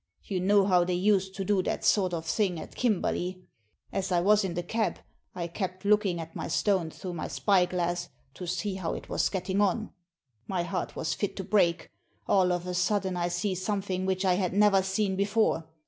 [0.23, 3.43] You know how they used to do that sort of thing at Kimberley.
[3.91, 4.97] As I was in the cab
[5.35, 7.65] I kept looking Digitized by VjOOQIC THE DIAMONDS 205 at my stone through my spy
[7.67, 9.91] glass to see how it was getting on.
[10.47, 11.91] My heart was fit to break.
[12.25, 15.67] All of a sudden I see something which I had never seen before.